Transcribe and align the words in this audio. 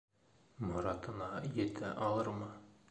Моратына 0.69 1.29
етә 1.61 1.95
алырмы? 2.09 2.51